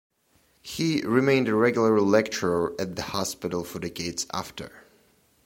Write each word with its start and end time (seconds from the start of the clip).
He 0.63 1.03
remained 1.05 1.47
a 1.47 1.53
regular 1.53 2.01
lecturer 2.01 2.73
at 2.79 2.95
the 2.95 3.03
hospital 3.03 3.63
for 3.63 3.77
decades 3.77 4.25
after. 4.33 4.83